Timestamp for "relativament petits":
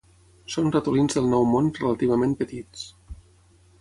1.77-2.87